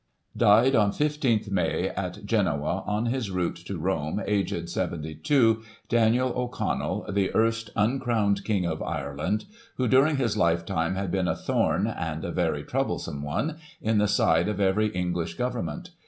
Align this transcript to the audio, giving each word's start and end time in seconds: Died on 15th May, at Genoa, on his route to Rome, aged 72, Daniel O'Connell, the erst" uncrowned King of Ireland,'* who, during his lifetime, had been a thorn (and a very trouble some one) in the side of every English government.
Died 0.35 0.75
on 0.75 0.89
15th 0.93 1.51
May, 1.51 1.89
at 1.89 2.25
Genoa, 2.25 2.81
on 2.87 3.05
his 3.05 3.29
route 3.29 3.57
to 3.67 3.77
Rome, 3.77 4.19
aged 4.25 4.67
72, 4.67 5.61
Daniel 5.89 6.29
O'Connell, 6.35 7.05
the 7.11 7.29
erst" 7.35 7.69
uncrowned 7.75 8.43
King 8.43 8.65
of 8.65 8.81
Ireland,'* 8.81 9.45
who, 9.77 9.87
during 9.87 10.15
his 10.17 10.35
lifetime, 10.35 10.95
had 10.95 11.11
been 11.11 11.27
a 11.27 11.35
thorn 11.35 11.85
(and 11.85 12.25
a 12.25 12.31
very 12.31 12.63
trouble 12.63 12.97
some 12.97 13.21
one) 13.21 13.57
in 13.79 13.99
the 13.99 14.07
side 14.07 14.47
of 14.47 14.59
every 14.59 14.87
English 14.87 15.35
government. 15.37 15.91